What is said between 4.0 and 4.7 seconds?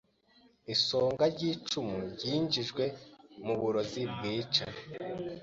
bwica.